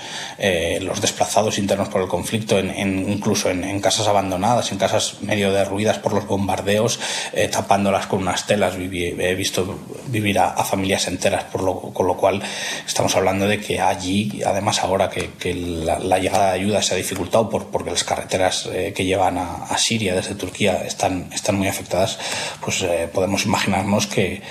los 0.81 0.99
desplazados 0.99 1.57
internos 1.57 1.87
por 1.87 2.01
el 2.01 2.07
conflicto, 2.07 2.59
incluso 2.59 3.49
en 3.49 3.79
casas 3.79 4.07
abandonadas 4.07 4.37
en 4.71 4.77
casas 4.77 5.21
medio 5.21 5.51
derruidas 5.51 5.99
por 5.99 6.13
los 6.13 6.27
bombardeos, 6.27 6.99
eh, 7.33 7.47
tapándolas 7.47 8.07
con 8.07 8.21
unas 8.21 8.45
telas. 8.45 8.75
he 8.75 9.35
visto 9.35 9.79
vivir 10.07 10.39
a, 10.39 10.63
familias 10.63 11.07
enteras, 11.07 11.45
por 11.45 11.63
lo, 11.63 11.79
con 11.93 12.07
lo 12.07 12.17
cual 12.17 12.41
estamos 12.85 13.15
hablando 13.15 13.47
de 13.47 13.59
que 13.59 13.79
allí, 13.79 14.41
además 14.45 14.83
ahora 14.83 15.09
que, 15.09 15.46
la, 15.53 16.19
llegada 16.19 16.47
de 16.47 16.59
ayuda 16.59 16.81
se 16.81 16.93
ha 16.93 16.97
dificultado 16.97 17.49
por, 17.49 17.67
porque 17.67 17.91
las 17.91 18.03
carreteras 18.03 18.67
eh, 18.71 18.93
que 18.95 19.05
llevan 19.05 19.37
a, 19.37 19.77
Siria 19.77 20.15
desde 20.15 20.35
Turquía 20.35 20.83
están, 20.85 21.29
están 21.33 21.55
muy 21.55 21.67
afectadas, 21.67 22.19
pues 22.61 22.81
eh, 22.81 23.09
podemos 23.13 23.45
imaginarnos 23.45 24.07
que, 24.07 24.41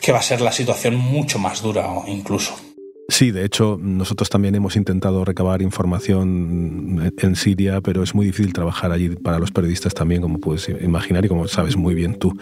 que 0.00 0.12
va 0.12 0.18
a 0.18 0.22
ser 0.22 0.40
la 0.40 0.52
situación 0.52 0.96
mucho 0.96 1.38
más 1.38 1.62
dura 1.62 1.88
incluso. 2.06 2.69
Sí, 3.10 3.32
de 3.32 3.44
hecho, 3.44 3.76
nosotros 3.80 4.30
también 4.30 4.54
hemos 4.54 4.76
intentado 4.76 5.24
recabar 5.24 5.62
información 5.62 7.12
en 7.16 7.36
Siria, 7.36 7.80
pero 7.80 8.04
es 8.04 8.14
muy 8.14 8.24
difícil 8.24 8.52
trabajar 8.52 8.92
allí 8.92 9.10
para 9.10 9.40
los 9.40 9.50
periodistas 9.50 9.94
también, 9.94 10.22
como 10.22 10.38
puedes 10.38 10.68
imaginar 10.68 11.24
y 11.24 11.28
como 11.28 11.48
sabes 11.48 11.76
muy 11.76 11.94
bien 11.94 12.18
tú. 12.18 12.38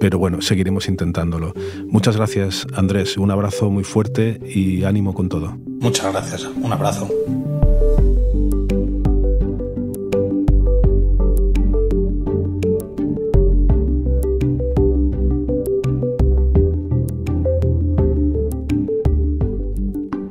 Pero 0.00 0.18
bueno, 0.18 0.40
seguiremos 0.40 0.88
intentándolo. 0.88 1.52
Muchas 1.88 2.16
gracias, 2.16 2.66
Andrés. 2.72 3.18
Un 3.18 3.30
abrazo 3.30 3.70
muy 3.70 3.84
fuerte 3.84 4.40
y 4.42 4.84
ánimo 4.84 5.12
con 5.12 5.28
todo. 5.28 5.58
Muchas 5.80 6.10
gracias. 6.10 6.44
Un 6.44 6.72
abrazo. 6.72 7.08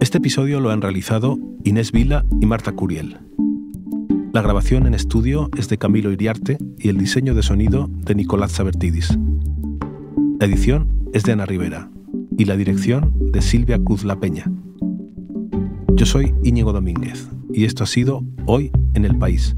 Este 0.01 0.17
episodio 0.17 0.59
lo 0.59 0.71
han 0.71 0.81
realizado 0.81 1.37
Inés 1.63 1.91
Vila 1.91 2.25
y 2.41 2.47
Marta 2.47 2.71
Curiel. 2.71 3.19
La 4.33 4.41
grabación 4.41 4.87
en 4.87 4.95
estudio 4.95 5.51
es 5.55 5.69
de 5.69 5.77
Camilo 5.77 6.11
Iriarte 6.11 6.57
y 6.79 6.89
el 6.89 6.97
diseño 6.97 7.35
de 7.35 7.43
sonido 7.43 7.87
de 7.87 8.15
Nicolás 8.15 8.51
Sabertidis. 8.51 9.15
La 10.39 10.47
edición 10.47 11.07
es 11.13 11.21
de 11.21 11.33
Ana 11.33 11.45
Rivera 11.45 11.91
y 12.35 12.45
la 12.45 12.57
dirección 12.57 13.13
de 13.31 13.43
Silvia 13.43 13.77
Cruz 13.77 14.03
La 14.03 14.19
Peña. 14.19 14.51
Yo 15.93 16.07
soy 16.07 16.33
Íñigo 16.43 16.73
Domínguez 16.73 17.29
y 17.53 17.65
esto 17.65 17.83
ha 17.83 17.87
sido 17.87 18.23
Hoy 18.47 18.71
en 18.95 19.05
el 19.05 19.19
País. 19.19 19.55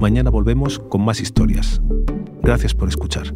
Mañana 0.00 0.30
volvemos 0.30 0.78
con 0.78 1.04
más 1.04 1.20
historias. 1.20 1.82
Gracias 2.44 2.76
por 2.76 2.88
escuchar. 2.88 3.34